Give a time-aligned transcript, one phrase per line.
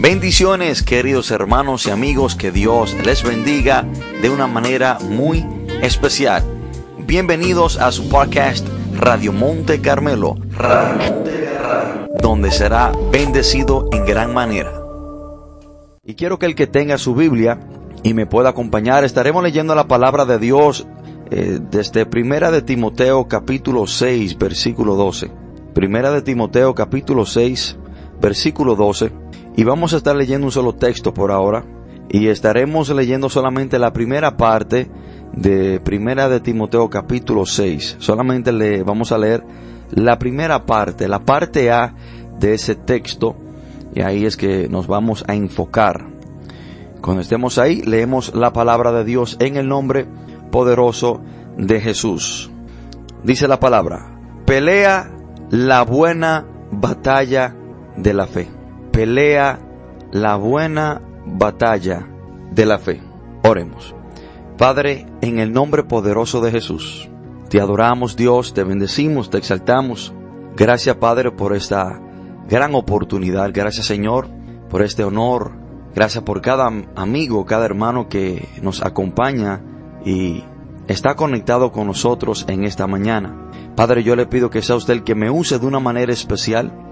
[0.00, 3.84] Bendiciones queridos hermanos y amigos, que Dios les bendiga
[4.22, 5.44] de una manera muy
[5.82, 6.44] especial.
[7.04, 8.64] Bienvenidos a su podcast
[8.94, 10.36] Radio Monte Carmelo,
[12.22, 14.72] donde será bendecido en gran manera.
[16.04, 17.58] Y quiero que el que tenga su Biblia
[18.04, 20.86] y me pueda acompañar, estaremos leyendo la palabra de Dios
[21.32, 25.28] eh, desde Primera de Timoteo capítulo 6 versículo 12.
[25.74, 27.76] Primera de Timoteo capítulo 6
[28.20, 29.27] versículo 12.
[29.58, 31.64] Y vamos a estar leyendo un solo texto por ahora.
[32.08, 34.88] Y estaremos leyendo solamente la primera parte
[35.32, 37.96] de Primera de Timoteo capítulo 6.
[37.98, 39.42] Solamente le vamos a leer
[39.90, 41.92] la primera parte, la parte A
[42.38, 43.34] de ese texto.
[43.96, 46.06] Y ahí es que nos vamos a enfocar.
[47.00, 50.06] Cuando estemos ahí, leemos la palabra de Dios en el nombre
[50.52, 51.20] poderoso
[51.56, 52.48] de Jesús.
[53.24, 55.10] Dice la palabra, pelea
[55.50, 57.56] la buena batalla
[57.96, 58.57] de la fe.
[58.98, 59.60] Pelea
[60.10, 62.08] la buena batalla
[62.50, 63.00] de la fe.
[63.44, 63.94] Oremos.
[64.56, 67.08] Padre, en el nombre poderoso de Jesús,
[67.48, 70.12] te adoramos Dios, te bendecimos, te exaltamos.
[70.56, 72.00] Gracias Padre por esta
[72.48, 73.52] gran oportunidad.
[73.54, 74.26] Gracias Señor
[74.68, 75.52] por este honor.
[75.94, 79.62] Gracias por cada amigo, cada hermano que nos acompaña
[80.04, 80.42] y
[80.88, 83.48] está conectado con nosotros en esta mañana.
[83.76, 86.87] Padre, yo le pido que sea usted el que me use de una manera especial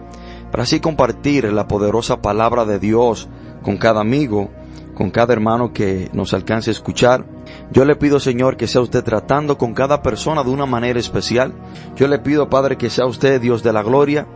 [0.51, 3.29] para así compartir la poderosa palabra de Dios
[3.63, 4.51] con cada amigo
[4.97, 7.27] con cada hermano que nos alcance a escuchar.
[7.71, 11.53] Yo le pido, Señor, que sea usted tratando con cada persona de una manera especial.
[11.97, 14.27] Yo le pido, Padre, que sea usted Dios de la gloria,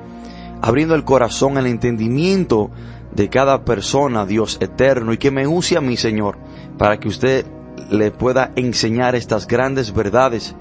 [0.60, 2.70] abriendo el corazón, el entendimiento
[3.12, 6.36] de cada persona, Dios eterno, y que me use a mí, Señor,
[6.76, 7.46] para que usted
[7.90, 10.54] le pueda enseñar estas grandes verdades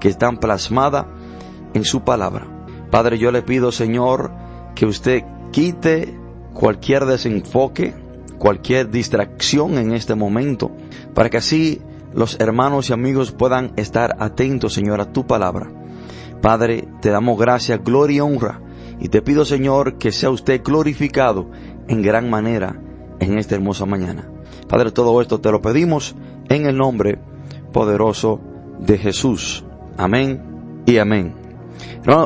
[0.00, 1.06] que están plasmadas
[1.72, 2.46] en su palabra.
[2.90, 4.30] Padre, yo le pido, Señor,
[4.76, 6.14] que usted quite
[6.54, 7.94] cualquier desenfoque,
[8.38, 10.70] cualquier distracción en este momento,
[11.14, 11.80] para que así
[12.14, 15.68] los hermanos y amigos puedan estar atentos, Señor, a tu palabra.
[16.40, 18.60] Padre, te damos gracias, gloria y honra,
[19.00, 21.50] y te pido, Señor, que sea usted glorificado
[21.88, 22.80] en gran manera
[23.18, 24.28] en esta hermosa mañana.
[24.68, 26.14] Padre, todo esto te lo pedimos
[26.48, 27.18] en el nombre
[27.72, 28.40] poderoso
[28.78, 29.64] de Jesús.
[29.96, 30.42] Amén
[30.86, 31.45] y amén.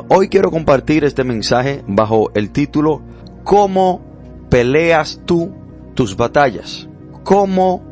[0.09, 3.03] Hoy quiero compartir este mensaje bajo el título
[3.45, 4.03] ¿Cómo
[4.51, 5.53] peleas tú
[5.95, 6.89] tus batallas.
[7.25, 7.83] ¿Cómo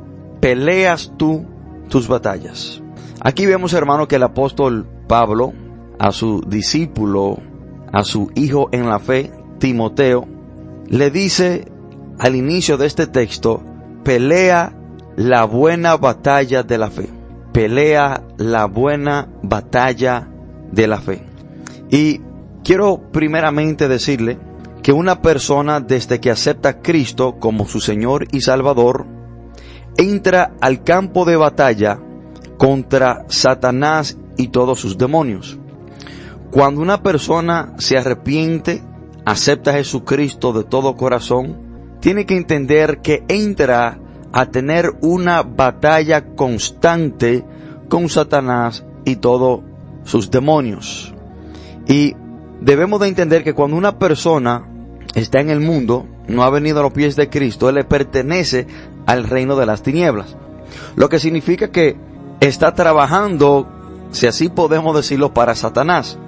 [0.40, 1.46] peleas tú
[1.88, 2.82] tus batallas?
[3.20, 5.52] Aquí vemos, hermano, que el apóstol Pablo
[5.98, 7.38] a su discípulo,
[7.92, 10.26] a su hijo en la fe, Timoteo,
[10.88, 11.70] le dice
[12.18, 13.62] al inicio de este texto,
[14.04, 14.74] pelea
[15.16, 17.08] la buena batalla de la fe.
[17.52, 20.28] Pelea la buena batalla
[20.70, 21.27] de la fe.
[21.90, 22.20] Y
[22.64, 24.38] quiero primeramente decirle
[24.82, 29.06] que una persona desde que acepta a Cristo como su Señor y Salvador,
[29.96, 32.00] entra al campo de batalla
[32.56, 35.58] contra Satanás y todos sus demonios.
[36.50, 38.82] Cuando una persona se arrepiente,
[39.24, 41.68] acepta a Jesucristo de todo corazón,
[42.00, 43.98] tiene que entender que entra
[44.32, 47.44] a tener una batalla constante
[47.88, 49.60] con Satanás y todos
[50.04, 51.14] sus demonios.
[51.88, 52.14] Y
[52.60, 54.68] debemos de entender que cuando una persona
[55.14, 58.66] está en el mundo, no ha venido a los pies de Cristo, Él le pertenece
[59.06, 60.36] al reino de las tinieblas.
[60.94, 61.96] Lo que significa que
[62.40, 63.66] está trabajando,
[64.10, 66.18] si así podemos decirlo, para Satanás.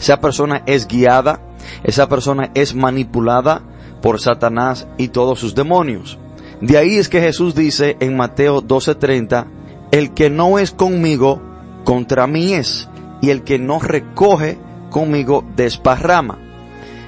[0.00, 1.40] Esa persona es guiada,
[1.84, 3.62] esa persona es manipulada
[4.00, 6.18] por Satanás y todos sus demonios.
[6.62, 9.46] De ahí es que Jesús dice en Mateo 12:30,
[9.90, 11.42] el que no es conmigo,
[11.84, 12.88] contra mí es,
[13.20, 14.58] y el que no recoge
[14.90, 16.38] conmigo, desparrama.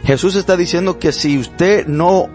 [0.04, 2.28] Jesús está diciendo que si usted no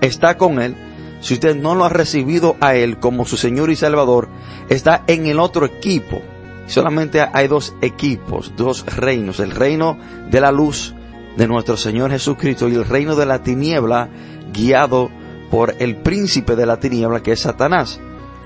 [0.00, 0.76] está con Él,
[1.20, 4.28] si usted no lo ha recibido a Él como su Señor y Salvador,
[4.68, 6.22] está en el otro equipo.
[6.66, 9.98] Solamente hay dos equipos, dos reinos, el reino
[10.30, 10.94] de la luz
[11.36, 14.08] de nuestro Señor Jesucristo y el reino de la tiniebla
[14.52, 15.10] guiado
[15.50, 18.00] por el príncipe de la tiniebla que es Satanás.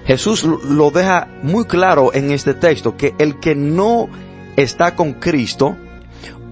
[0.06, 4.08] Jesús lo deja muy claro en este texto que el que no
[4.56, 5.76] está con Cristo,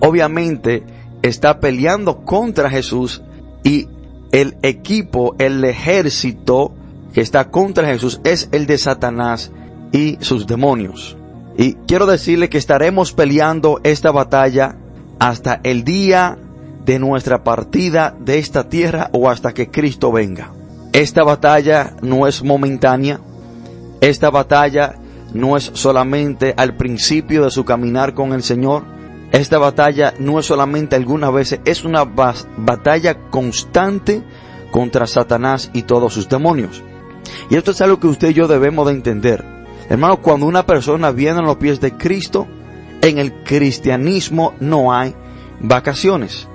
[0.02, 0.82] obviamente
[1.22, 3.22] está peleando contra Jesús
[3.62, 3.88] y
[4.32, 6.72] el equipo, el ejército
[7.14, 9.52] que está contra Jesús es el de Satanás
[9.92, 11.16] y sus demonios.
[11.56, 14.76] Y quiero decirle que estaremos peleando esta batalla
[15.20, 16.36] hasta el día
[16.84, 20.50] de nuestra partida de esta tierra o hasta que Cristo venga.
[20.92, 23.20] Esta batalla no es momentánea.
[24.00, 24.96] Esta batalla
[25.32, 29.01] no es solamente al principio de su caminar con el Señor
[29.32, 34.22] esta batalla no es solamente algunas veces, es una batalla constante
[34.70, 36.82] contra Satanás y todos sus demonios.
[37.48, 39.44] Y esto es algo que usted y yo debemos de entender.
[39.88, 42.46] Hermano, cuando una persona viene a los pies de Cristo,
[43.00, 45.14] en el cristianismo no hay
[45.60, 46.46] vacaciones.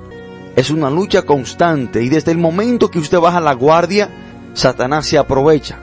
[0.56, 4.10] Es una lucha constante y desde el momento que usted baja la guardia,
[4.54, 5.80] Satanás se aprovecha.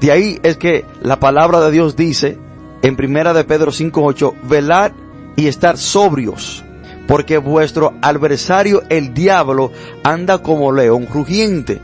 [0.00, 2.38] De ahí es que la palabra de Dios dice
[2.82, 4.92] en primera de Pedro 5:8, velad
[5.36, 6.64] y estar sobrios,
[7.06, 9.72] porque vuestro adversario el diablo
[10.02, 11.80] anda como león rugiente.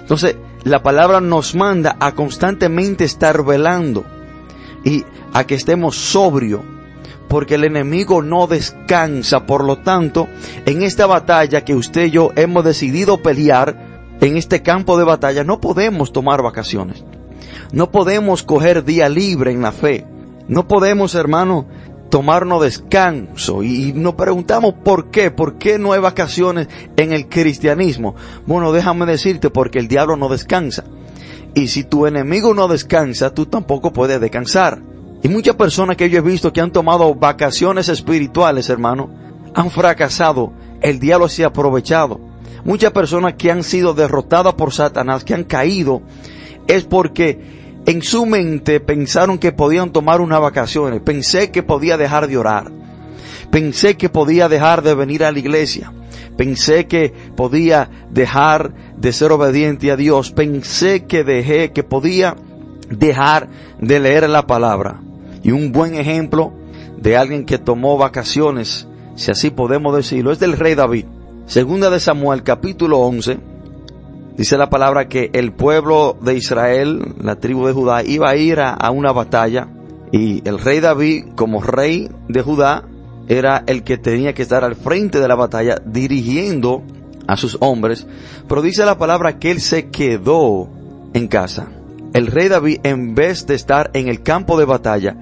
[0.00, 4.04] Entonces, la palabra nos manda a constantemente estar velando
[4.84, 6.62] y a que estemos sobrios,
[7.28, 9.46] porque el enemigo no descansa.
[9.46, 10.28] Por lo tanto,
[10.66, 15.44] en esta batalla que usted y yo hemos decidido pelear, en este campo de batalla,
[15.44, 17.02] no podemos tomar vacaciones.
[17.72, 20.04] No podemos coger día libre en la fe.
[20.48, 21.66] No podemos, hermano,
[22.10, 23.62] tomarnos descanso.
[23.62, 28.14] Y nos preguntamos por qué, por qué no hay vacaciones en el cristianismo.
[28.46, 30.84] Bueno, déjame decirte, porque el diablo no descansa.
[31.54, 34.82] Y si tu enemigo no descansa, tú tampoco puedes descansar.
[35.22, 39.10] Y muchas personas que yo he visto que han tomado vacaciones espirituales, hermano,
[39.54, 40.52] han fracasado.
[40.80, 42.20] El diablo se ha aprovechado.
[42.64, 46.02] Muchas personas que han sido derrotadas por Satanás, que han caído,
[46.66, 51.00] es porque en su mente pensaron que podían tomar unas vacaciones.
[51.00, 52.70] Pensé que podía dejar de orar.
[53.50, 55.92] Pensé que podía dejar de venir a la iglesia.
[56.36, 60.30] Pensé que podía dejar de ser obediente a Dios.
[60.30, 62.36] Pensé que dejé, que podía
[62.88, 63.48] dejar
[63.80, 65.00] de leer la palabra.
[65.42, 66.52] Y un buen ejemplo
[66.98, 68.86] de alguien que tomó vacaciones,
[69.16, 71.06] si así podemos decirlo, es del rey David.
[71.46, 73.38] Segunda de Samuel capítulo 11,
[74.40, 78.58] dice la palabra que el pueblo de Israel, la tribu de Judá, iba a ir
[78.58, 79.68] a, una batalla
[80.12, 82.88] y el rey David, como rey de Judá,
[83.28, 86.82] era el que tenía que estar al frente de la batalla dirigiendo
[87.26, 88.06] a sus hombres,
[88.48, 90.70] pero dice la palabra que él se quedó
[91.12, 91.68] en casa.
[92.14, 95.18] El rey David, en vez de estar en el campo de batalla,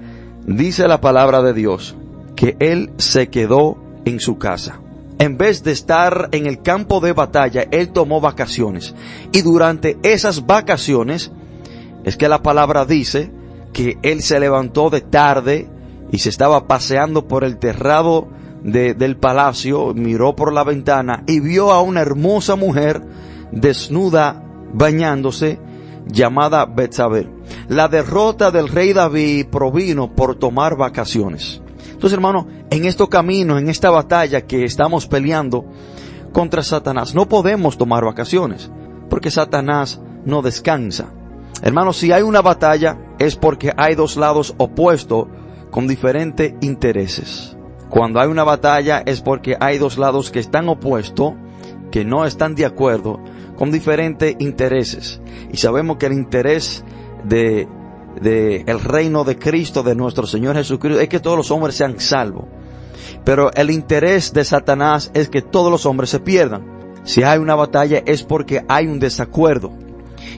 [0.47, 1.93] dice la palabra de Dios
[2.37, 4.79] que él se quedó en su casa.
[5.19, 8.95] En vez de estar en el campo de batalla, él tomó vacaciones.
[9.33, 11.31] Y durante esas vacaciones,
[12.05, 13.29] es que la palabra dice
[13.73, 15.69] que él se levantó de tarde
[16.11, 18.29] y se estaba paseando por el terrado
[18.63, 23.01] del palacio, miró por la ventana y vio a una hermosa mujer
[23.51, 24.43] desnuda
[24.73, 25.59] bañándose
[26.07, 27.29] llamada Betsabé.
[27.67, 31.61] La derrota del rey David provino por tomar vacaciones.
[31.99, 35.65] Entonces, hermano, en estos caminos, en esta batalla que estamos peleando
[36.31, 38.71] contra Satanás, no podemos tomar vacaciones,
[39.09, 41.11] porque Satanás no descansa.
[41.61, 45.27] Hermano, si hay una batalla es porque hay dos lados opuestos
[45.71, 47.57] con diferentes intereses.
[47.89, 51.33] Cuando hay una batalla es porque hay dos lados que están opuestos,
[51.91, 53.19] que no están de acuerdo,
[53.57, 55.19] con diferentes intereses.
[55.51, 56.81] Y sabemos que el interés
[57.25, 57.67] de
[58.21, 61.99] de el reino de Cristo, de nuestro Señor Jesucristo, es que todos los hombres sean
[61.99, 62.45] salvos.
[63.23, 66.79] Pero el interés de Satanás es que todos los hombres se pierdan.
[67.03, 69.71] Si hay una batalla es porque hay un desacuerdo.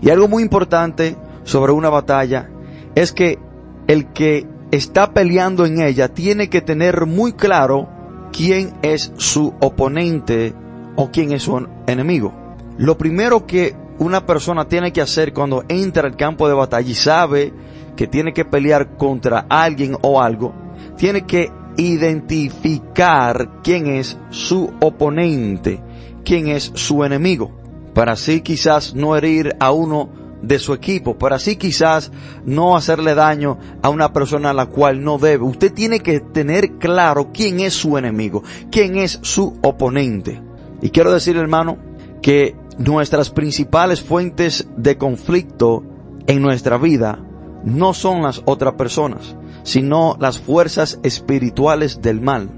[0.02, 2.50] Y algo muy importante sobre una batalla
[2.96, 3.40] es que
[3.88, 7.90] el que está peleando en ella tiene que tener muy claro
[8.32, 10.54] quién es su oponente
[10.96, 12.34] o quién es su enemigo.
[12.78, 16.96] Lo primero que una persona tiene que hacer cuando entra al campo de batalla y
[16.96, 17.54] sabe
[17.96, 20.56] que tiene que pelear contra alguien o algo,
[20.98, 25.80] tiene que identificar quién es su oponente,
[26.26, 27.52] quién es su enemigo,
[27.94, 30.10] para así quizás no herir a uno
[30.42, 32.12] de su equipo, para así quizás
[32.44, 35.44] no hacerle daño a una persona a la cual no debe.
[35.44, 38.42] Usted tiene que tener claro quién es su enemigo,
[38.72, 40.42] quién es su oponente.
[40.82, 41.78] Y quiero decir, hermano,
[42.24, 45.84] que nuestras principales fuentes de conflicto
[46.28, 47.20] en nuestra vida
[47.64, 52.50] no son las otras personas, sino las fuerzas espirituales del mal.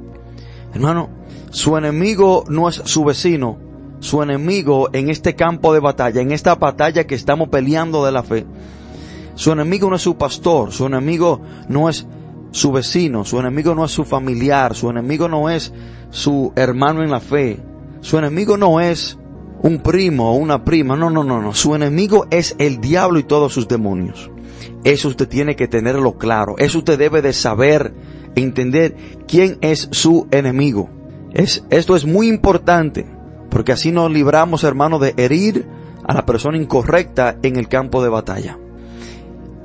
[0.73, 1.09] Hermano,
[1.49, 3.57] su enemigo no es su vecino,
[3.99, 8.23] su enemigo en este campo de batalla, en esta batalla que estamos peleando de la
[8.23, 8.45] fe.
[9.35, 12.07] Su enemigo no es su pastor, su enemigo no es
[12.51, 15.73] su vecino, su enemigo no es su familiar, su enemigo no es
[16.11, 17.59] su hermano en la fe,
[18.01, 19.17] su enemigo no es
[19.63, 23.23] un primo o una prima, no, no, no, no, su enemigo es el diablo y
[23.23, 24.29] todos sus demonios.
[24.83, 26.55] Eso usted tiene que tenerlo claro.
[26.57, 27.93] Eso usted debe de saber,
[28.35, 30.89] entender quién es su enemigo.
[31.31, 33.05] Es, esto es muy importante,
[33.49, 35.65] porque así nos libramos, hermano, de herir
[36.05, 38.59] a la persona incorrecta en el campo de batalla.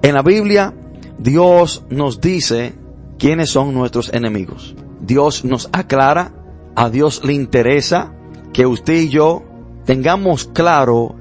[0.03, 0.75] En la Biblia,
[1.19, 2.75] Dios nos dice
[3.19, 4.77] quiénes son nuestros enemigos.
[5.01, 6.33] Dios nos aclara,
[6.77, 8.15] a Dios le interesa
[8.53, 9.48] que usted y yo
[9.89, 11.17] tengamos claro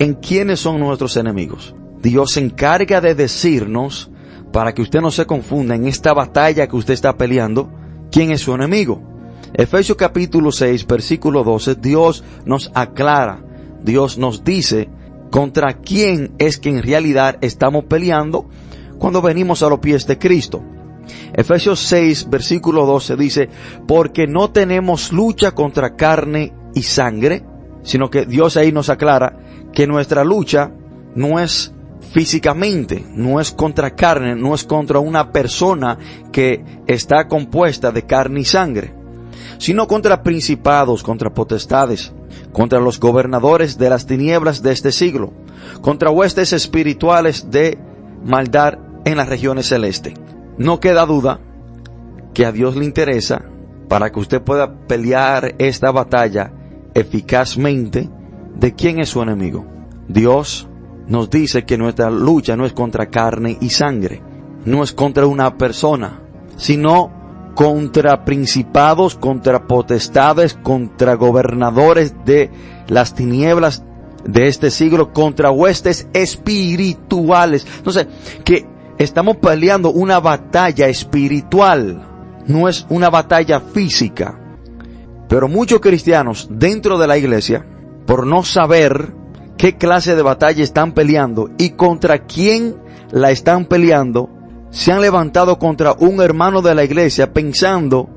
[0.00, 1.76] en quiénes son nuestros enemigos.
[2.02, 4.10] Dios se encarga de decirnos,
[4.52, 7.70] para que usted no se confunda en esta batalla que usted está peleando,
[8.10, 9.00] quién es su enemigo.
[9.54, 13.44] Efesios capítulo 6, versículo 12, Dios nos aclara,
[13.84, 14.88] Dios nos dice
[15.30, 18.48] contra quién es que en realidad estamos peleando
[18.98, 20.64] cuando venimos a los pies de Cristo.
[21.32, 23.48] Efesios 6, versículo 12 dice,
[23.86, 27.44] porque no tenemos lucha contra carne y sangre,
[27.82, 29.38] sino que Dios ahí nos aclara
[29.72, 30.70] que nuestra lucha
[31.14, 31.72] no es
[32.12, 35.98] físicamente, no es contra carne, no es contra una persona
[36.32, 38.94] que está compuesta de carne y sangre,
[39.58, 42.12] sino contra principados, contra potestades,
[42.52, 45.32] contra los gobernadores de las tinieblas de este siglo,
[45.82, 47.78] contra huestes espirituales de
[48.24, 50.14] maldad en las regiones celestes.
[50.58, 51.40] No queda duda
[52.34, 53.42] que a Dios le interesa
[53.88, 56.52] para que usted pueda pelear esta batalla
[56.94, 58.08] eficazmente
[58.56, 59.66] de quién es su enemigo.
[60.08, 60.68] Dios
[61.06, 64.22] nos dice que nuestra lucha no es contra carne y sangre,
[64.64, 66.20] no es contra una persona,
[66.56, 72.50] sino contra principados, contra potestades, contra gobernadores de
[72.88, 73.82] las tinieblas
[74.24, 77.66] de este siglo, contra huestes espirituales.
[77.78, 78.06] Entonces,
[78.44, 78.66] que
[78.98, 82.02] estamos peleando una batalla espiritual,
[82.46, 84.39] no es una batalla física.
[85.30, 87.64] Pero muchos cristianos dentro de la iglesia,
[88.04, 89.12] por no saber
[89.56, 92.74] qué clase de batalla están peleando y contra quién
[93.12, 94.28] la están peleando,
[94.70, 98.10] se han levantado contra un hermano de la iglesia pensando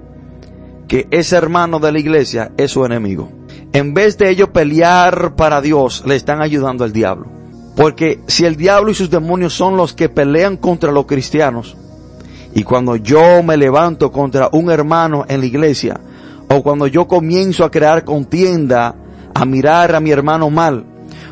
[0.87, 3.29] que ese hermano de la iglesia es su enemigo.
[3.73, 7.27] En vez de ellos pelear para Dios, le están ayudando al diablo.
[7.75, 11.77] Porque si el diablo y sus demonios son los que pelean contra los cristianos,
[12.55, 15.99] y cuando yo me levanto contra un hermano en la iglesia,
[16.49, 18.95] o cuando yo comienzo a crear contienda,
[19.33, 20.85] a mirar a mi hermano mal,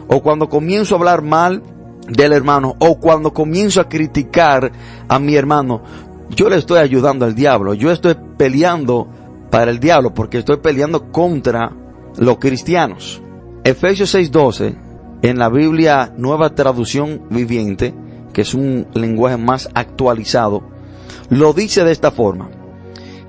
[0.07, 1.63] o cuando comienzo a hablar mal
[2.07, 2.75] del hermano.
[2.79, 4.71] O cuando comienzo a criticar
[5.07, 5.81] a mi hermano,
[6.29, 9.07] yo le estoy ayudando al diablo, yo estoy peleando
[9.49, 11.71] para el diablo porque estoy peleando contra
[12.17, 13.21] los cristianos.
[13.63, 14.75] Efesios 6:12
[15.21, 17.93] en la Biblia Nueva Traducción Viviente,
[18.33, 20.63] que es un lenguaje más actualizado,
[21.29, 22.49] lo dice de esta forma,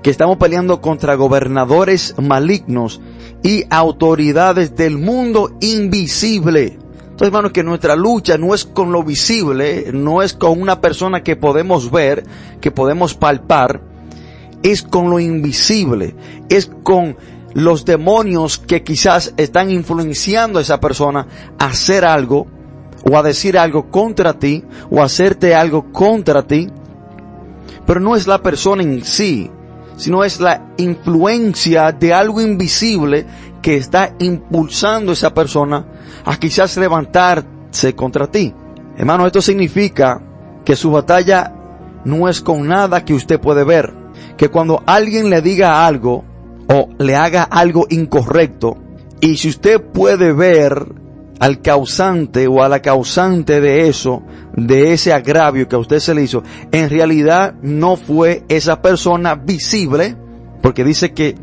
[0.03, 3.01] que estamos peleando contra gobernadores malignos
[3.41, 6.77] y autoridades del mundo invisible
[7.13, 11.21] entonces, hermanos, que nuestra lucha no es con lo visible, no es con una persona
[11.21, 12.23] que podemos ver,
[12.59, 13.81] que podemos palpar,
[14.63, 16.15] es con lo invisible,
[16.49, 17.15] es con
[17.53, 21.27] los demonios que quizás están influenciando a esa persona
[21.59, 22.47] a hacer algo
[23.07, 26.67] o a decir algo contra ti o hacerte algo contra ti.
[27.85, 29.51] Pero no es la persona en sí,
[30.03, 33.25] sino es la influencia de algo invisible
[33.61, 35.85] que está impulsando a esa persona
[36.25, 38.53] a quizás levantarse contra ti.
[38.97, 40.21] Hermano, esto significa
[40.65, 41.53] que su batalla
[42.03, 43.93] no es con nada que usted puede ver.
[44.35, 46.25] Que cuando alguien le diga algo
[46.67, 48.75] o le haga algo incorrecto,
[49.21, 50.85] y si usted puede ver
[51.43, 54.23] al causante o a la causante de eso,
[54.55, 59.35] de ese agravio que a usted se le hizo, en realidad no fue esa persona
[59.35, 60.15] visible,
[60.61, 61.35] porque dice que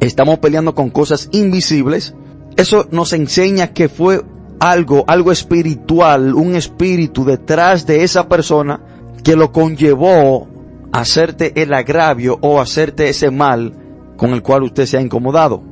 [0.00, 2.16] estamos peleando con cosas invisibles,
[2.56, 4.24] eso nos enseña que fue
[4.58, 8.80] algo, algo espiritual, un espíritu detrás de esa persona
[9.22, 10.48] que lo conllevó
[10.90, 13.72] a hacerte el agravio o hacerte ese mal
[14.16, 15.62] con el cual usted se ha incomodado.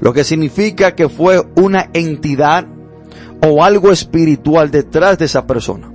[0.00, 2.75] Lo que significa que fue una entidad
[3.42, 5.92] o algo espiritual detrás de esa persona.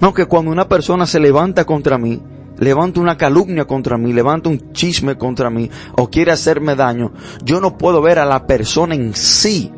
[0.00, 2.20] No que cuando una persona se levanta contra mí,
[2.58, 7.12] levanta una calumnia contra mí, levanta un chisme contra mí o quiere hacerme daño,
[7.44, 9.70] yo no puedo ver a la persona en sí,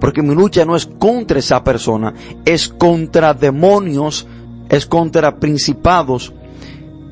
[0.00, 4.26] porque mi lucha no es contra esa persona, es contra demonios,
[4.68, 6.32] es contra principados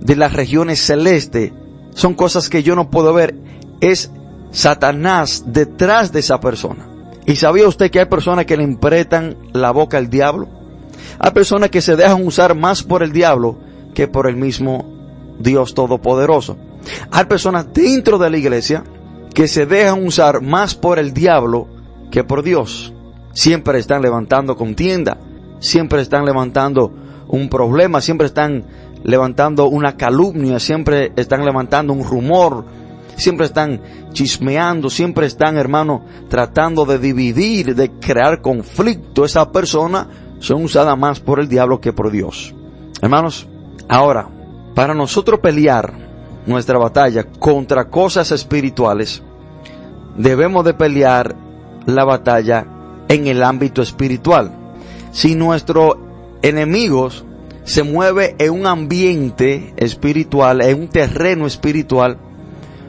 [0.01, 1.53] de las regiones celestes.
[1.95, 3.35] Son cosas que yo no puedo ver.
[3.81, 4.11] Es
[4.51, 6.92] Satanás detrás de esa persona.
[7.27, 10.49] ¿Y sabía usted que hay personas que le impretan la boca al diablo?
[11.19, 13.57] Hay personas que se dejan usar más por el diablo
[13.95, 14.85] que por el mismo
[15.39, 16.57] Dios Todopoderoso.
[17.11, 18.85] Hay personas dentro de la iglesia
[19.35, 21.69] que se dejan usar más por el diablo
[22.11, 22.93] que por Dios.
[23.33, 25.17] Siempre están levantando contienda,
[25.59, 26.93] siempre están levantando
[27.29, 28.65] un problema, siempre están
[29.05, 32.65] levantando una calumnia, siempre están levantando un rumor,
[33.17, 33.81] siempre están
[34.13, 39.25] chismeando, siempre están, hermano, tratando de dividir, de crear conflicto.
[39.25, 42.55] Esa persona son usadas más por el diablo que por Dios.
[43.01, 43.47] Hermanos,
[43.89, 44.29] ahora,
[44.75, 45.93] para nosotros pelear
[46.47, 49.23] nuestra batalla contra cosas espirituales,
[50.17, 51.37] debemos de pelear
[51.87, 52.67] la batalla
[53.09, 54.59] en el ámbito espiritual.
[55.13, 55.97] si nuestros
[56.41, 57.27] enemigos
[57.65, 62.19] se mueve en un ambiente espiritual, en un terreno espiritual,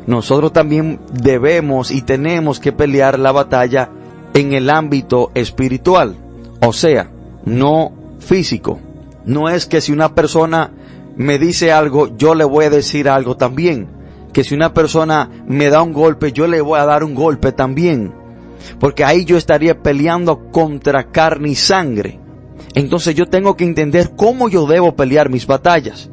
[0.05, 3.89] nosotros también debemos y tenemos que pelear la batalla
[4.33, 6.17] en el ámbito espiritual.
[6.61, 7.09] O sea,
[7.45, 8.79] no físico.
[9.25, 10.71] No es que si una persona
[11.15, 13.87] me dice algo, yo le voy a decir algo también.
[14.33, 17.51] Que si una persona me da un golpe, yo le voy a dar un golpe
[17.51, 18.13] también.
[18.79, 22.19] Porque ahí yo estaría peleando contra carne y sangre.
[22.73, 26.09] Entonces yo tengo que entender cómo yo debo pelear mis batallas.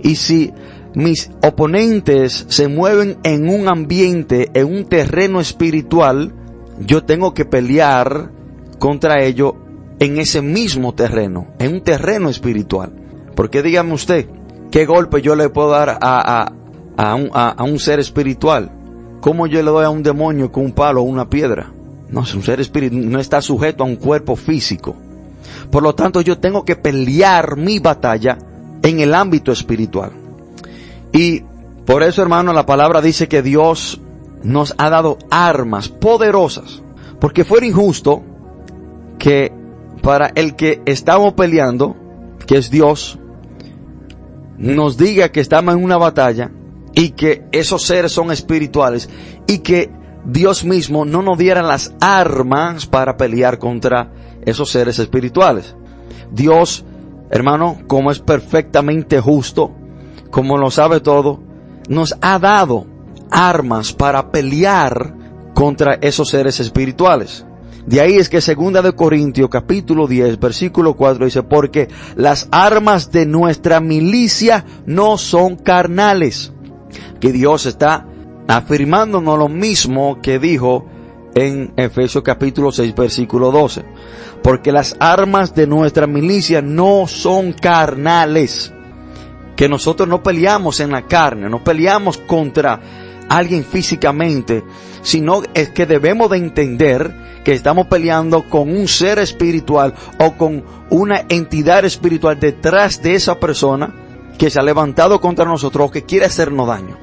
[0.00, 0.52] Y si
[0.94, 6.32] mis oponentes se mueven en un ambiente, en un terreno espiritual,
[6.78, 8.30] yo tengo que pelear
[8.78, 9.56] contra ello
[9.98, 12.92] en ese mismo terreno, en un terreno espiritual.
[13.34, 14.26] Porque dígame usted,
[14.70, 16.52] ¿qué golpe yo le puedo dar a,
[16.96, 18.70] a, un, a, un, ser espiritual?
[19.20, 21.72] ¿Cómo yo le doy a un demonio con un palo o una piedra?
[22.08, 24.94] No, es un ser espiritual, no está sujeto a un cuerpo físico.
[25.70, 28.38] Por lo tanto, yo tengo que pelear mi batalla
[28.82, 30.23] en el ámbito espiritual.
[31.14, 31.44] Y
[31.86, 34.00] por eso, hermano, la palabra dice que Dios
[34.42, 36.82] nos ha dado armas poderosas.
[37.20, 38.22] Porque fuera injusto
[39.18, 39.52] que
[40.02, 41.96] para el que estamos peleando,
[42.46, 43.18] que es Dios,
[44.58, 46.50] nos diga que estamos en una batalla
[46.94, 49.08] y que esos seres son espirituales
[49.46, 49.90] y que
[50.26, 54.10] Dios mismo no nos diera las armas para pelear contra
[54.44, 55.76] esos seres espirituales.
[56.32, 56.84] Dios,
[57.30, 59.72] hermano, como es perfectamente justo,
[60.34, 61.38] como lo sabe todo,
[61.88, 62.86] nos ha dado
[63.30, 65.14] armas para pelear
[65.54, 67.46] contra esos seres espirituales.
[67.86, 71.86] De ahí es que segunda de Corintios capítulo 10 versículo 4 dice, porque
[72.16, 76.52] las armas de nuestra milicia no son carnales.
[77.20, 78.08] Que Dios está
[78.48, 80.84] afirmándonos lo mismo que dijo
[81.36, 83.84] en Efesios capítulo 6 versículo 12.
[84.42, 88.74] Porque las armas de nuestra milicia no son carnales.
[89.56, 92.80] Que nosotros no peleamos en la carne, no peleamos contra
[93.28, 94.64] alguien físicamente,
[95.02, 100.64] sino es que debemos de entender que estamos peleando con un ser espiritual o con
[100.90, 103.94] una entidad espiritual detrás de esa persona
[104.38, 106.96] que se ha levantado contra nosotros o que quiere hacernos daño.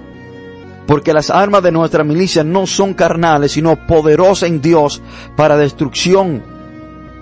[0.88, 5.02] Porque las armas de nuestra milicia no son carnales, sino poderosas en Dios
[5.38, 6.44] para destrucción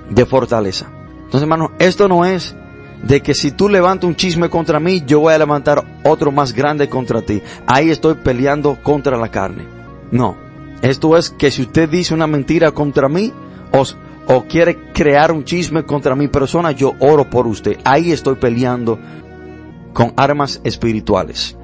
[0.10, 0.88] de fortaleza.
[1.18, 2.56] Entonces, hermano, esto no es
[3.04, 6.54] de que si tú levantas un chisme contra mí, yo voy a levantar otro más
[6.54, 7.42] grande contra ti.
[7.66, 9.66] Ahí estoy peleando contra la carne.
[10.12, 10.38] No.
[10.82, 13.34] Esto es que si usted dice una mentira contra mí
[13.74, 13.84] o,
[14.34, 17.78] o quiere crear un chisme contra mi persona, yo oro por usted.
[17.84, 19.00] Ahí estoy peleando
[19.94, 21.58] con armas espirituales.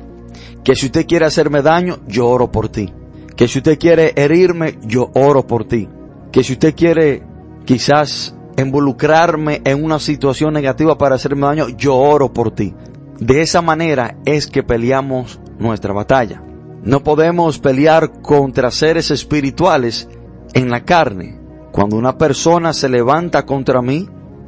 [0.63, 2.91] Que si usted quiere hacerme daño, yo oro por ti.
[3.35, 5.87] Que si usted quiere herirme, yo oro por ti.
[6.31, 7.23] Que si usted quiere
[7.65, 12.73] quizás involucrarme en una situación negativa para hacerme daño, yo oro por ti.
[13.19, 16.41] De esa manera es que peleamos nuestra batalla.
[16.83, 20.09] No podemos pelear contra seres espirituales
[20.53, 21.39] en la carne.
[21.71, 24.07] Cuando una persona se levanta contra mí,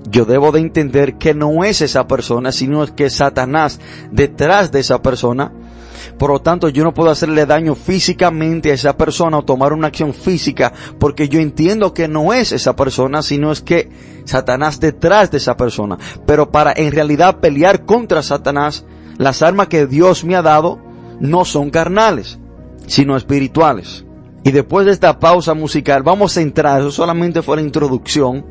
[0.09, 3.79] yo debo de entender que no es esa persona, sino es que Satanás
[4.11, 5.51] detrás de esa persona
[6.17, 9.87] por lo tanto, yo no puedo hacerle daño físicamente a esa persona o tomar una
[9.87, 13.89] acción física porque yo entiendo que no es esa persona, sino es que
[14.25, 15.97] Satanás detrás de esa persona.
[16.25, 18.85] Pero para en realidad pelear contra Satanás,
[19.17, 20.79] las armas que Dios me ha dado
[21.19, 22.39] no son carnales,
[22.85, 24.05] sino espirituales.
[24.43, 28.45] Y después de esta pausa musical, vamos a entrar, eso solamente fue la introducción,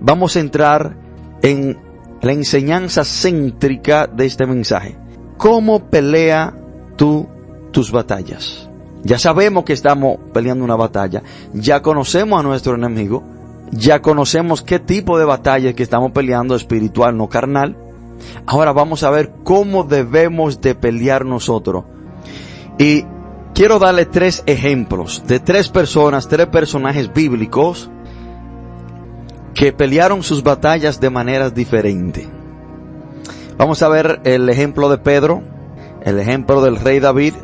[0.00, 0.96] vamos a entrar
[1.42, 1.78] en
[2.20, 4.98] la enseñanza céntrica de este mensaje.
[5.36, 6.54] ¿Cómo pelea
[6.96, 7.26] tú
[7.72, 8.68] tus batallas.
[9.02, 13.22] Ya sabemos que estamos peleando una batalla, ya conocemos a nuestro enemigo,
[13.70, 17.76] ya conocemos qué tipo de batalla que estamos peleando espiritual, no carnal.
[18.46, 21.84] Ahora vamos a ver cómo debemos de pelear nosotros.
[22.78, 23.04] Y
[23.54, 27.90] quiero darle tres ejemplos de tres personas, tres personajes bíblicos
[29.54, 32.26] que pelearon sus batallas de maneras diferentes.
[33.56, 35.42] Vamos a ver el ejemplo de Pedro,
[36.04, 37.34] el ejemplo del rey David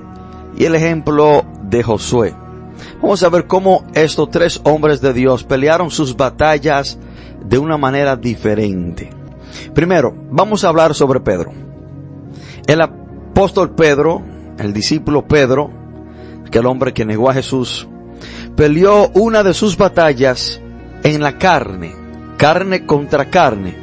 [0.57, 2.35] y el ejemplo de Josué.
[3.03, 6.99] Vamos a ver cómo estos tres hombres de Dios pelearon sus batallas
[7.44, 9.11] de una manera diferente.
[9.75, 11.53] Primero, vamos a hablar sobre Pedro.
[12.66, 14.23] El apóstol Pedro,
[14.59, 15.70] el discípulo Pedro,
[16.59, 17.87] el hombre que negó a Jesús,
[18.57, 20.61] peleó una de sus batallas
[21.03, 21.94] en la carne,
[22.37, 23.77] carne contra carne.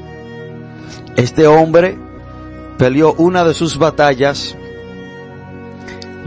[1.16, 1.98] Este hombre
[2.78, 4.56] peleó una de sus batallas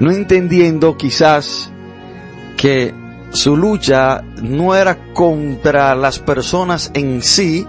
[0.01, 1.71] no entendiendo quizás
[2.57, 2.93] que
[3.33, 7.67] su lucha no era contra las personas en sí,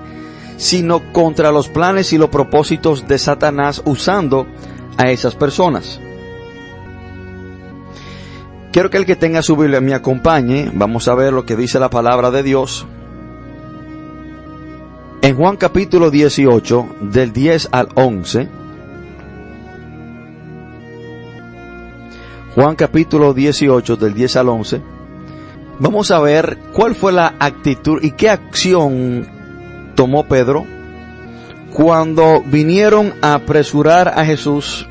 [0.58, 4.48] sino contra los planes y los propósitos de Satanás usando
[4.98, 6.00] a esas personas.
[8.72, 10.72] Quiero que el que tenga su Biblia me acompañe.
[10.74, 12.88] Vamos a ver lo que dice la palabra de Dios.
[15.22, 18.61] En Juan capítulo 18, del 10 al 11.
[22.54, 24.82] Juan capítulo 18, del 10 al 11.
[25.80, 29.26] Vamos a ver cuál fue la actitud y qué acción
[29.96, 30.66] tomó Pedro
[31.74, 34.86] cuando vinieron a apresurar a Jesús.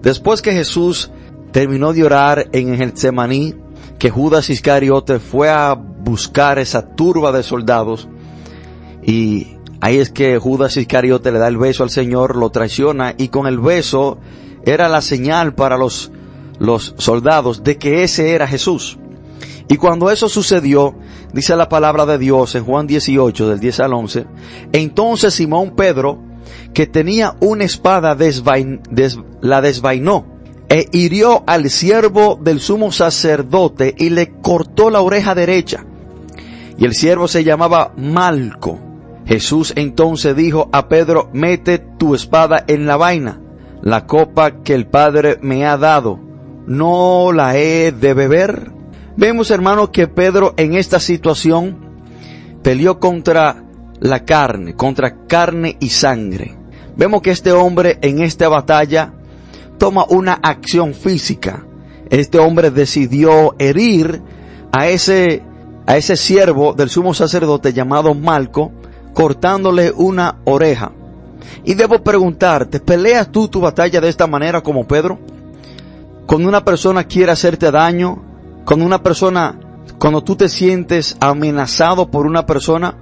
[0.00, 1.10] Después que Jesús
[1.52, 3.54] terminó de orar en el Getsemaní,
[3.98, 8.08] que Judas Iscariote fue a buscar esa turba de soldados
[9.02, 13.28] y ahí es que Judas Iscariote le da el beso al Señor, lo traiciona y
[13.28, 14.18] con el beso
[14.64, 16.10] era la señal para los,
[16.60, 18.98] los soldados de que ese era Jesús.
[19.66, 20.94] Y cuando eso sucedió,
[21.32, 24.26] dice la palabra de Dios en Juan 18, del 10 al 11,
[24.72, 26.20] entonces Simón Pedro,
[26.72, 28.16] que tenía una espada,
[29.40, 30.26] la desvainó
[30.68, 35.84] e hirió al siervo del sumo sacerdote y le cortó la oreja derecha.
[36.78, 38.78] Y el siervo se llamaba Malco.
[39.26, 43.40] Jesús entonces dijo a Pedro, mete tu espada en la vaina.
[43.82, 46.20] La copa que el Padre me ha dado,
[46.66, 48.72] ¿no la he de beber?
[49.16, 51.76] Vemos hermanos que Pedro en esta situación
[52.62, 53.64] peleó contra
[54.00, 56.56] la carne, contra carne y sangre.
[56.96, 59.12] Vemos que este hombre en esta batalla
[59.78, 61.64] toma una acción física.
[62.08, 64.22] Este hombre decidió herir
[64.72, 65.42] a ese,
[65.86, 68.72] a ese siervo del sumo sacerdote llamado Malco,
[69.14, 70.92] cortándole una oreja.
[71.64, 75.18] Y debo preguntarte, ¿peleas tú tu batalla de esta manera como Pedro?
[76.30, 78.22] Cuando una persona quiere hacerte daño,
[78.64, 79.58] cuando una persona,
[79.98, 82.94] cuando tú te sientes amenazado por una persona,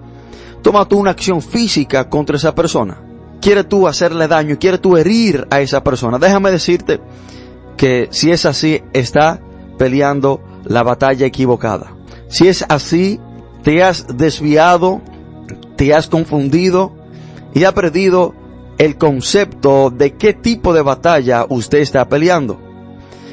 [0.62, 3.02] toma tú una acción física contra esa persona
[3.40, 7.00] quieres tú hacerle daño, quieres tú herir a esa persona, déjame decirte
[7.76, 9.40] que si es así, está
[9.78, 11.94] peleando la batalla equivocada.
[12.28, 13.20] Si es así,
[13.62, 15.00] te has desviado,
[15.76, 16.92] te has confundido
[17.54, 18.34] y ha perdido
[18.78, 22.67] el concepto de qué tipo de batalla usted está peleando.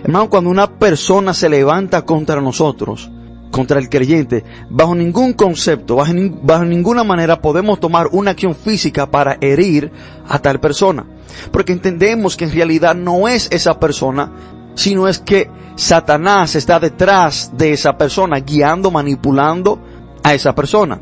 [0.06, 3.10] Hermano, cuando una persona se levanta contra nosotros,
[3.50, 6.14] contra el creyente, bajo ningún concepto, bajo,
[6.44, 9.92] bajo, ninguna manera podemos tomar una acción física para herir
[10.28, 11.08] a tal persona.
[11.52, 14.32] Porque entendemos que en realidad no es esa persona,
[14.76, 19.80] sino es que Satanás está detrás de esa persona, guiando, manipulando
[20.22, 21.00] a esa persona.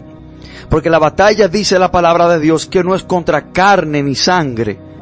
[0.69, 4.92] Porque la batalla dice la palabra de Dios que no es contra carne ni sangre.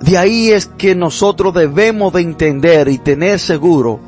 [0.00, 4.00] De ahí es que nosotros debemos de entender y tener seguro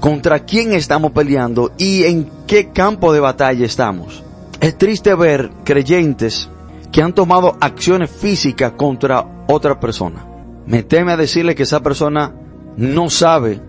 [0.00, 4.24] contra quién estamos peleando y en qué campo de batalla estamos.
[4.60, 6.48] Es triste ver creyentes
[6.90, 10.26] que han tomado acciones físicas contra otra persona.
[10.66, 12.34] Me teme a decirle que esa persona
[12.76, 13.60] no sabe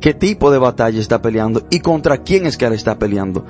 [0.00, 3.44] qué tipo de batalla está peleando y contra quién es que le está peleando.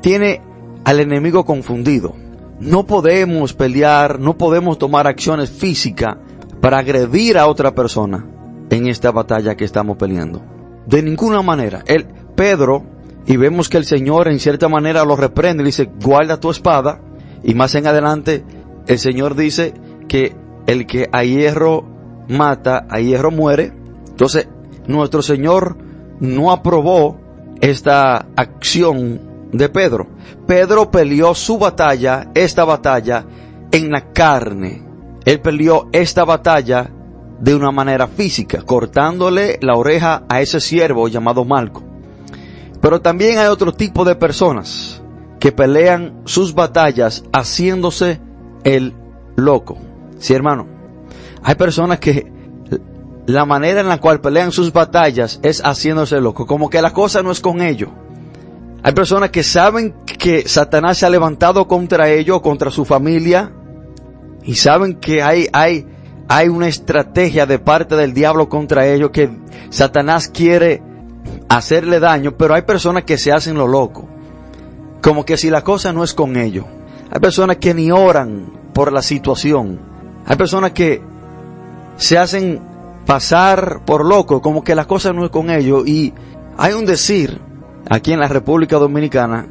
[0.00, 0.42] Tiene
[0.84, 2.14] al enemigo confundido.
[2.60, 6.16] No podemos pelear, no podemos tomar acciones físicas
[6.60, 8.24] para agredir a otra persona
[8.70, 10.42] en esta batalla que estamos peleando.
[10.86, 11.82] De ninguna manera.
[11.86, 12.84] El Pedro,
[13.26, 17.00] y vemos que el Señor en cierta manera lo reprende, le dice, guarda tu espada.
[17.42, 18.44] Y más en adelante,
[18.86, 19.74] el Señor dice
[20.08, 20.34] que
[20.66, 21.84] el que a hierro
[22.28, 23.72] mata, a hierro muere.
[24.08, 24.48] Entonces,
[24.86, 25.76] nuestro Señor
[26.20, 27.20] no aprobó
[27.60, 29.20] esta acción
[29.52, 30.08] de Pedro.
[30.46, 33.24] Pedro peleó su batalla, esta batalla,
[33.70, 34.87] en la carne.
[35.24, 36.90] Él peleó esta batalla
[37.40, 41.82] de una manera física, cortándole la oreja a ese siervo llamado Malco.
[42.80, 45.02] Pero también hay otro tipo de personas
[45.40, 48.20] que pelean sus batallas haciéndose
[48.64, 48.94] el
[49.36, 49.78] loco.
[50.18, 50.66] Sí, hermano.
[51.42, 52.30] Hay personas que
[53.26, 57.22] la manera en la cual pelean sus batallas es haciéndose loco, como que la cosa
[57.22, 57.90] no es con ellos.
[58.82, 63.52] Hay personas que saben que Satanás se ha levantado contra ellos, contra su familia,
[64.48, 65.86] y saben que hay, hay,
[66.26, 69.28] hay una estrategia de parte del diablo contra ellos que
[69.68, 70.82] Satanás quiere
[71.50, 74.08] hacerle daño, pero hay personas que se hacen lo loco.
[75.02, 76.64] Como que si la cosa no es con ellos.
[77.10, 79.80] Hay personas que ni oran por la situación.
[80.24, 81.02] Hay personas que
[81.98, 82.62] se hacen
[83.04, 85.86] pasar por loco, como que la cosa no es con ellos.
[85.86, 86.14] Y
[86.56, 87.38] hay un decir
[87.90, 89.46] aquí en la República Dominicana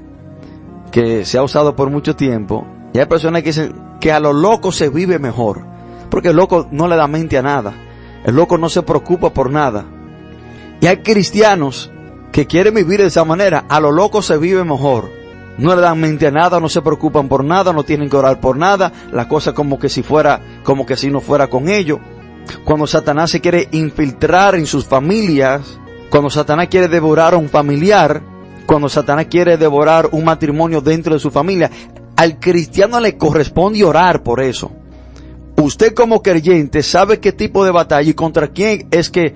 [0.91, 2.65] que se ha usado por mucho tiempo.
[2.95, 5.65] Y hay personas que dicen que a los locos se vive mejor.
[6.09, 7.73] Porque el loco no le da mente a nada.
[8.23, 9.83] El loco no se preocupa por nada.
[10.79, 11.91] Y hay cristianos
[12.31, 13.65] que quieren vivir de esa manera.
[13.67, 15.11] A lo loco se vive mejor.
[15.57, 18.39] no le dan mente a nada, no se preocupan por nada, no tienen que orar
[18.39, 21.99] por nada, la cosa como que si fuera, como que si no fuera con ellos.
[22.63, 28.21] Cuando Satanás se quiere infiltrar en sus familias, cuando Satanás quiere devorar a un familiar,
[28.65, 31.69] cuando Satanás quiere devorar un matrimonio dentro de su familia,
[32.17, 34.71] al cristiano le corresponde orar por eso.
[35.55, 39.33] Usted como creyente sabe qué tipo de batalla y contra quién es que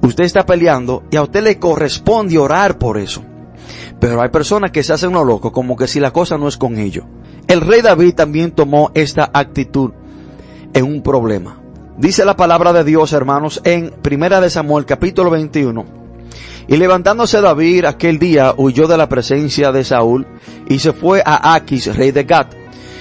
[0.00, 3.22] usted está peleando y a usted le corresponde orar por eso.
[3.98, 6.56] Pero hay personas que se hacen uno loco, como que si la cosa no es
[6.56, 7.04] con ellos.
[7.46, 9.90] El rey David también tomó esta actitud
[10.72, 11.60] en un problema.
[11.98, 15.99] Dice la palabra de Dios, hermanos, en Primera de Samuel, capítulo 21.
[16.68, 20.26] Y levantándose David aquel día huyó de la presencia de Saúl
[20.68, 22.54] y se fue a Aquis, rey de Gat.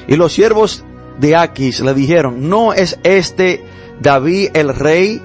[0.08, 0.84] Y los siervos
[1.20, 3.64] de Aquis le dijeron, ¿no es este
[4.02, 5.22] David el rey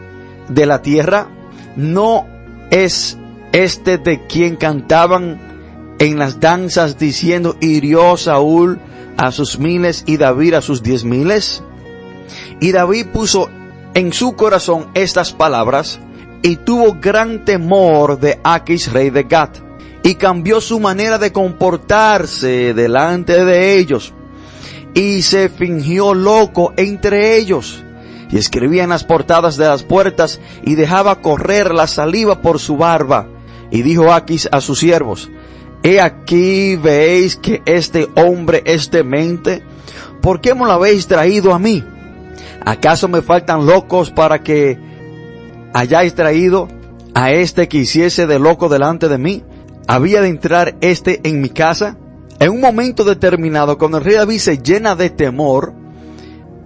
[0.49, 1.29] de la tierra?
[1.77, 2.27] ¿No
[2.70, 3.16] es
[3.53, 5.38] este de quien cantaban
[5.99, 8.79] en las danzas diciendo hirió Saúl
[9.16, 11.62] a sus miles y David a sus diez miles?
[12.61, 13.49] Y David puso
[13.94, 16.01] en su corazón estas palabras
[16.45, 19.57] y tuvo gran temor de Aquis, rey de Gat,
[20.03, 24.13] y cambió su manera de comportarse delante de ellos,
[24.93, 27.83] y se fingió loco entre ellos,
[28.31, 32.77] y escribía en las portadas de las puertas, y dejaba correr la saliva por su
[32.77, 33.27] barba,
[33.71, 35.31] y dijo Aquis a sus siervos,
[35.83, 39.63] He aquí veis que este hombre es demente.
[40.21, 41.83] ¿Por qué me lo habéis traído a mí?
[42.67, 44.94] ¿Acaso me faltan locos para que
[45.75, 46.69] hayáis traído
[47.15, 49.43] a este que hiciese de loco delante de mí?
[49.87, 51.99] ¿Había de entrar este en mi casa?
[52.39, 55.75] En un momento determinado, cuando el rey David se llena de temor,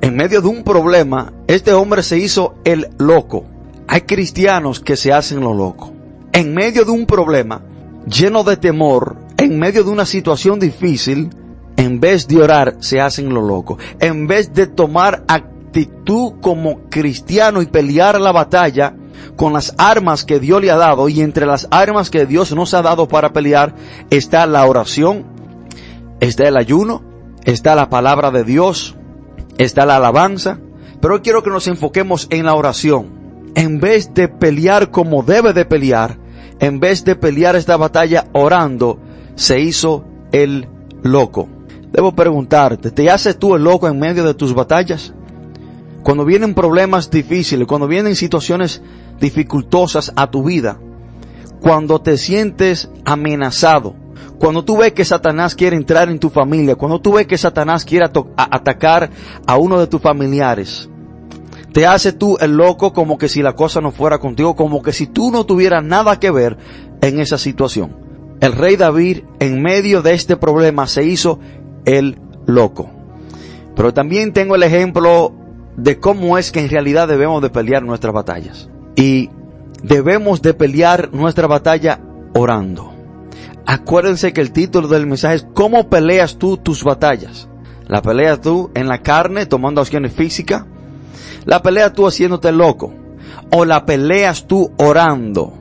[0.00, 3.44] en medio de un problema, este hombre se hizo el loco.
[3.88, 5.92] Hay cristianos que se hacen lo loco.
[6.32, 7.62] En medio de un problema,
[8.06, 11.30] lleno de temor, en medio de una situación difícil,
[11.76, 13.78] en vez de orar, se hacen lo loco.
[13.98, 18.94] En vez de tomar actitud como cristiano y pelear la batalla
[19.36, 22.74] con las armas que Dios le ha dado, y entre las armas que Dios nos
[22.74, 23.74] ha dado para pelear
[24.10, 25.24] está la oración,
[26.20, 27.02] está el ayuno,
[27.44, 28.96] está la palabra de Dios,
[29.58, 30.58] está la alabanza,
[31.00, 33.18] pero quiero que nos enfoquemos en la oración.
[33.54, 36.18] En vez de pelear como debe de pelear,
[36.60, 38.98] en vez de pelear esta batalla orando,
[39.34, 40.68] se hizo el
[41.02, 41.48] loco.
[41.92, 45.14] Debo preguntarte, ¿te haces tú el loco en medio de tus batallas?
[46.02, 48.82] Cuando vienen problemas difíciles, cuando vienen situaciones
[49.20, 50.78] dificultosas a tu vida,
[51.60, 53.94] cuando te sientes amenazado,
[54.38, 57.84] cuando tú ves que Satanás quiere entrar en tu familia, cuando tú ves que Satanás
[57.84, 59.10] quiere atacar
[59.46, 60.88] a uno de tus familiares,
[61.72, 64.92] te hace tú el loco como que si la cosa no fuera contigo, como que
[64.92, 66.56] si tú no tuvieras nada que ver
[67.00, 67.96] en esa situación.
[68.40, 71.40] El rey David en medio de este problema se hizo
[71.84, 72.90] el loco.
[73.74, 75.32] Pero también tengo el ejemplo
[75.76, 78.68] de cómo es que en realidad debemos de pelear nuestras batallas.
[78.98, 79.30] Y
[79.82, 82.00] debemos de pelear nuestra batalla
[82.34, 82.92] orando.
[83.64, 87.48] Acuérdense que el título del mensaje es ¿Cómo peleas tú tus batallas?
[87.86, 90.64] La peleas tú en la carne tomando acciones físicas
[91.48, 92.92] la peleas tú haciéndote loco.
[93.50, 95.54] O la peleas tú orando.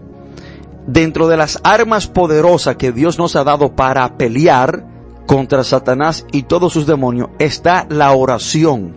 [0.85, 4.85] Dentro de las armas poderosas que Dios nos ha dado para pelear
[5.25, 8.93] contra Satanás y todos sus demonios está la oración.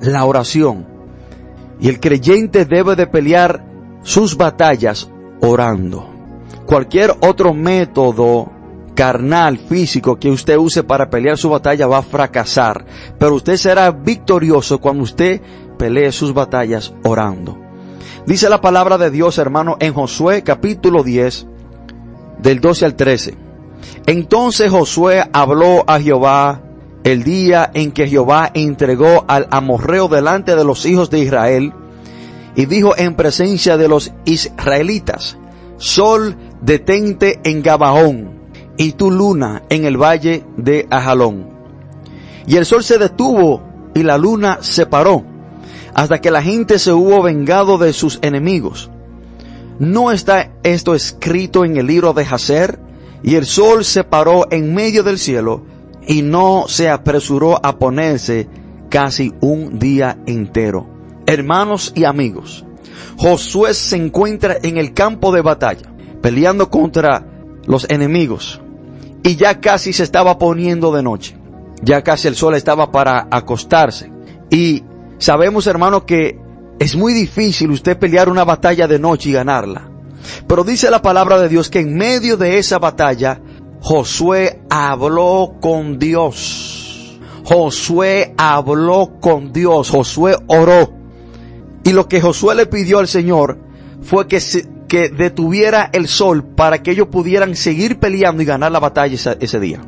[0.00, 0.95] La oración.
[1.80, 3.64] Y el creyente debe de pelear
[4.02, 5.10] sus batallas
[5.40, 6.08] orando.
[6.64, 8.50] Cualquier otro método
[8.94, 12.84] carnal, físico que usted use para pelear su batalla va a fracasar.
[13.18, 15.40] Pero usted será victorioso cuando usted
[15.78, 17.58] pelee sus batallas orando.
[18.26, 21.46] Dice la palabra de Dios, hermano, en Josué capítulo 10,
[22.38, 23.34] del 12 al 13.
[24.06, 26.62] Entonces Josué habló a Jehová
[27.06, 31.72] el día en que Jehová entregó al amorreo delante de los hijos de Israel
[32.56, 35.38] y dijo en presencia de los israelitas,
[35.76, 38.30] Sol detente en Gabaón
[38.76, 41.48] y tu luna en el valle de Ajalón.
[42.44, 43.62] Y el sol se detuvo
[43.94, 45.24] y la luna se paró
[45.94, 48.90] hasta que la gente se hubo vengado de sus enemigos.
[49.78, 52.80] ¿No está esto escrito en el libro de Jacer?
[53.22, 55.75] Y el sol se paró en medio del cielo
[56.06, 58.48] y no se apresuró a ponerse
[58.88, 60.88] casi un día entero.
[61.26, 62.64] Hermanos y amigos,
[63.16, 65.92] Josué se encuentra en el campo de batalla,
[66.22, 67.26] peleando contra
[67.66, 68.60] los enemigos,
[69.22, 71.36] y ya casi se estaba poniendo de noche.
[71.82, 74.10] Ya casi el sol estaba para acostarse.
[74.50, 74.82] Y
[75.18, 76.38] Sabemos, hermano, que
[76.78, 79.88] es muy difícil usted pelear una batalla de noche y ganarla.
[80.46, 83.40] Pero dice la palabra de Dios que en medio de esa batalla,
[83.80, 87.18] Josué habló con Dios.
[87.44, 89.90] Josué habló con Dios.
[89.90, 90.92] Josué oró.
[91.84, 93.58] Y lo que Josué le pidió al Señor
[94.02, 94.40] fue que,
[94.88, 99.60] que detuviera el sol para que ellos pudieran seguir peleando y ganar la batalla ese
[99.60, 99.80] día.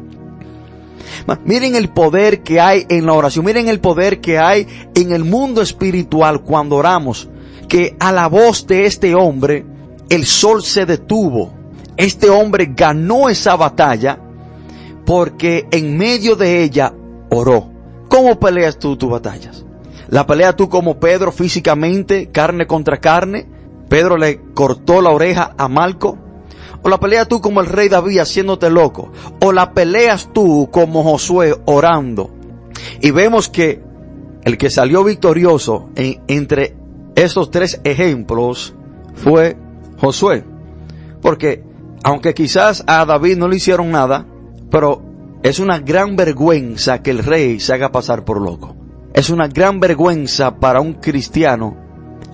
[1.44, 3.44] Miren el poder que hay en la oración.
[3.44, 7.28] Miren el poder que hay en el mundo espiritual cuando oramos.
[7.68, 9.66] Que a la voz de este hombre,
[10.08, 11.52] el sol se detuvo.
[11.96, 14.20] Este hombre ganó esa batalla
[15.08, 16.92] porque en medio de ella
[17.30, 17.70] oró.
[18.10, 19.64] ¿Cómo peleas tú tus batallas?
[20.10, 23.48] ¿La peleas tú como Pedro físicamente, carne contra carne?
[23.88, 26.18] Pedro le cortó la oreja a Malco.
[26.82, 29.10] O la peleas tú como el rey David haciéndote loco.
[29.40, 32.28] O la peleas tú como Josué orando.
[33.00, 33.82] Y vemos que
[34.44, 36.76] el que salió victorioso entre
[37.14, 38.74] esos tres ejemplos
[39.14, 39.56] fue
[39.98, 40.44] Josué.
[41.22, 41.64] Porque
[42.02, 44.26] aunque quizás a David no le hicieron nada,
[44.70, 45.02] pero
[45.42, 48.76] es una gran vergüenza que el rey se haga pasar por loco.
[49.14, 51.76] Es una gran vergüenza para un cristiano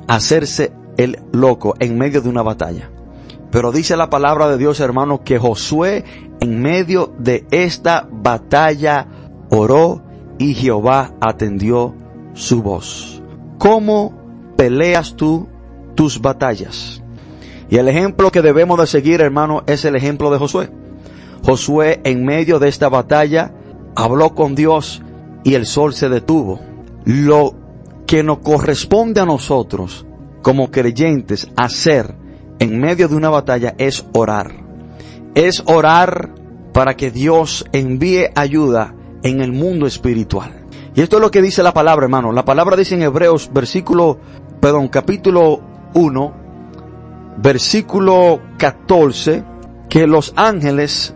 [0.08, 2.90] hacerse el loco en medio de una batalla.
[3.50, 6.04] Pero dice la palabra de Dios, hermano, que Josué
[6.40, 9.06] en medio de esta batalla
[9.50, 10.02] oró
[10.38, 11.94] y Jehová atendió
[12.32, 13.22] su voz.
[13.58, 14.12] ¿Cómo
[14.56, 15.48] peleas tú
[15.94, 17.02] tus batallas?
[17.70, 20.70] Y el ejemplo que debemos de seguir, hermano, es el ejemplo de Josué.
[21.44, 23.52] Josué en medio de esta batalla
[23.94, 25.02] habló con Dios
[25.42, 26.60] y el sol se detuvo.
[27.04, 27.54] Lo
[28.06, 30.06] que nos corresponde a nosotros
[30.42, 32.14] como creyentes hacer
[32.58, 34.52] en medio de una batalla es orar.
[35.34, 36.30] Es orar
[36.72, 40.64] para que Dios envíe ayuda en el mundo espiritual.
[40.94, 42.32] Y esto es lo que dice la palabra, hermano.
[42.32, 44.18] La palabra dice en Hebreos, versículo,
[44.60, 45.60] perdón, capítulo
[45.94, 46.34] 1,
[47.38, 49.44] versículo 14,
[49.90, 51.14] que los ángeles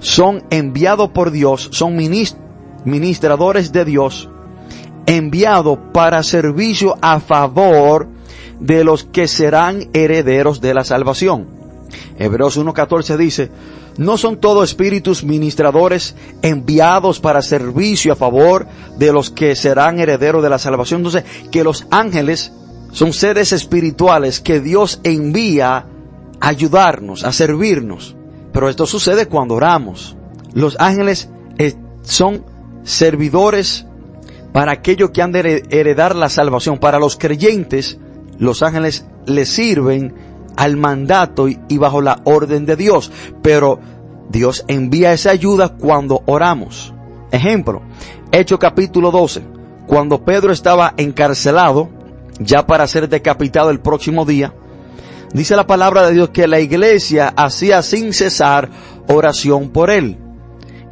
[0.00, 1.96] son enviados por Dios, son
[2.84, 4.28] ministradores de Dios,
[5.06, 8.08] enviados para servicio a favor
[8.60, 11.46] de los que serán herederos de la salvación.
[12.18, 13.50] Hebreos 1.14 dice,
[13.98, 20.42] no son todos espíritus ministradores enviados para servicio a favor de los que serán herederos
[20.42, 21.00] de la salvación.
[21.00, 22.52] Entonces, que los ángeles
[22.92, 25.86] son seres espirituales que Dios envía
[26.40, 28.14] a ayudarnos, a servirnos.
[28.52, 30.16] Pero esto sucede cuando oramos.
[30.52, 32.44] Los ángeles eh, son
[32.82, 33.86] servidores
[34.52, 36.78] para aquellos que han de heredar la salvación.
[36.78, 37.98] Para los creyentes,
[38.38, 40.14] los ángeles le sirven
[40.56, 43.12] al mandato y, bajo la orden de Dios.
[43.42, 43.78] Pero
[44.30, 46.94] Dios envía esa ayuda cuando oramos.
[47.30, 47.82] Ejemplo,
[48.30, 49.42] Hecho capítulo 12.
[49.86, 51.88] Cuando Pedro estaba encarcelado,
[52.38, 54.52] ya para ser decapitado el próximo día,
[55.32, 58.70] dice la palabra de Dios que la iglesia hacía sin cesar
[59.08, 60.18] oración por él.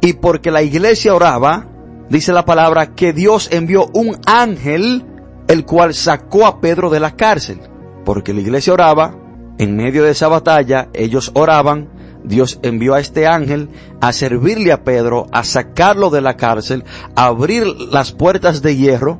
[0.01, 1.67] Y porque la iglesia oraba,
[2.09, 5.05] dice la palabra que Dios envió un ángel
[5.47, 7.59] el cual sacó a Pedro de la cárcel,
[8.05, 9.15] porque la iglesia oraba,
[9.57, 11.89] en medio de esa batalla, ellos oraban,
[12.23, 13.69] Dios envió a este ángel
[14.01, 16.83] a servirle a Pedro, a sacarlo de la cárcel,
[17.15, 19.19] a abrir las puertas de hierro,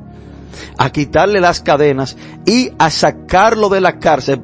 [0.76, 4.42] a quitarle las cadenas y a sacarlo de la cárcel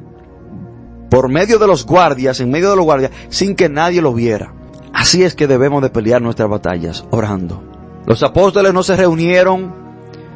[1.15, 4.51] por medio de los guardias, en medio de los guardias, sin que nadie lo viera.
[4.91, 7.63] Así es que debemos de pelear nuestras batallas, orando.
[8.05, 9.73] Los apóstoles no se reunieron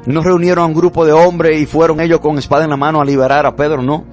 [0.05, 3.01] no reunieron a un grupo de hombres y fueron ellos con espada en la mano
[3.01, 4.05] a liberar a Pedro, no.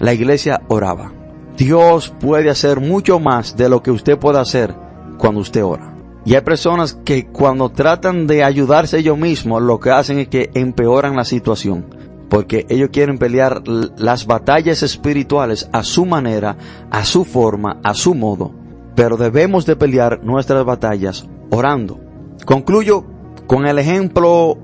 [0.00, 1.12] La iglesia oraba.
[1.56, 4.74] Dios puede hacer mucho más de lo que usted puede hacer
[5.16, 5.94] cuando usted ora.
[6.26, 10.50] Y hay personas que cuando tratan de ayudarse ellos mismos, lo que hacen es que
[10.52, 11.86] empeoran la situación.
[12.32, 16.56] Porque ellos quieren pelear las batallas espirituales a su manera,
[16.90, 18.54] a su forma, a su modo.
[18.94, 22.00] Pero debemos de pelear nuestras batallas orando.
[22.46, 23.04] Concluyo
[23.46, 24.56] con el ejemplo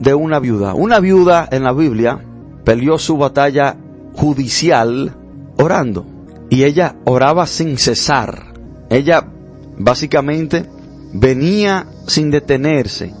[0.00, 0.74] de una viuda.
[0.74, 2.18] Una viuda en la Biblia
[2.64, 3.76] peleó su batalla
[4.14, 5.14] judicial
[5.58, 6.04] orando.
[6.50, 8.52] Y ella oraba sin cesar.
[8.90, 9.28] Ella
[9.78, 10.66] básicamente
[11.12, 13.14] venía sin detenerse.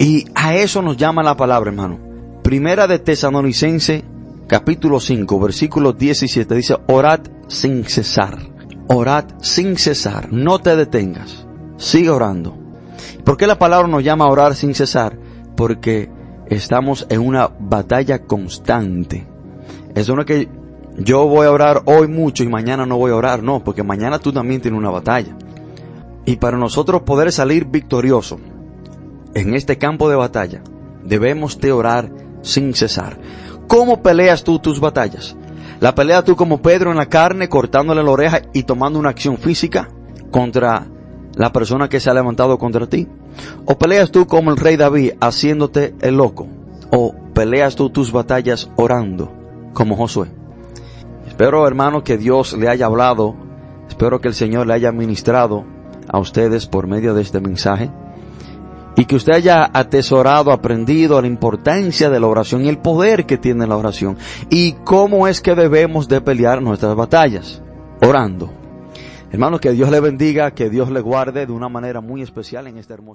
[0.00, 2.03] Y a eso nos llama la palabra, hermano.
[2.44, 4.04] Primera de Tesalonicense,
[4.46, 8.38] capítulo 5, versículo 17, dice, orad sin cesar.
[8.86, 10.32] Orad sin cesar.
[10.32, 11.46] No te detengas.
[11.78, 12.56] Sigue orando.
[13.24, 15.18] ¿Por qué la palabra nos llama a orar sin cesar?
[15.56, 16.10] porque
[16.46, 19.26] estamos en una batalla constante.
[19.94, 20.48] Eso no es que
[20.98, 24.18] yo voy a orar hoy mucho y mañana no voy a orar, no, porque mañana
[24.18, 25.36] tú también tienes una batalla.
[26.24, 28.38] Y para nosotros poder salir victorioso
[29.34, 30.62] en este campo de batalla,
[31.04, 32.10] debemos de orar
[32.44, 33.18] sin cesar.
[33.66, 35.36] ¿Cómo peleas tú tus batallas?
[35.80, 39.36] ¿La peleas tú como Pedro en la carne, cortándole la oreja y tomando una acción
[39.38, 39.88] física
[40.30, 40.86] contra
[41.34, 43.08] la persona que se ha levantado contra ti?
[43.66, 46.46] ¿O peleas tú como el rey David haciéndote el loco?
[46.92, 49.32] ¿O peleas tú tus batallas orando
[49.72, 50.28] como Josué?
[51.26, 53.34] Espero hermano que Dios le haya hablado,
[53.88, 55.64] espero que el Señor le haya ministrado
[56.06, 57.90] a ustedes por medio de este mensaje
[58.96, 63.38] y que usted haya atesorado, aprendido la importancia de la oración y el poder que
[63.38, 64.16] tiene la oración
[64.50, 67.62] y cómo es que debemos de pelear nuestras batallas,
[68.00, 68.50] orando.
[69.30, 72.78] Hermano, que Dios le bendiga, que Dios le guarde de una manera muy especial en
[72.78, 73.12] este hermoso